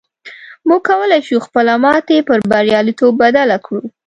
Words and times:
موږ 0.67 0.81
کولی 0.89 1.19
شو 1.27 1.37
خپله 1.45 1.73
ماتې 1.83 2.17
پر 2.27 2.39
برياليتوب 2.51 3.13
بدله 3.23 3.57
کړو. 3.65 3.81